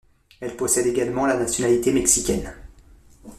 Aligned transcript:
Elle 0.39 0.57
possède 0.57 0.87
également 0.87 1.27
la 1.27 1.37
nationalité 1.37 1.93
mexicaine. 1.93 2.55